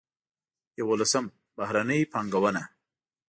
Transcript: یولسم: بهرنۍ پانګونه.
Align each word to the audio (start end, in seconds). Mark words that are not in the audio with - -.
یولسم: 0.79 1.25
بهرنۍ 1.55 2.01
پانګونه. 2.11 2.63